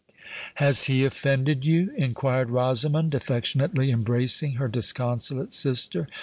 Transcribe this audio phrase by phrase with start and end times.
[0.55, 6.07] "Has he offended you?" inquired Rosamond, affectionately embracing her disconsolate sister.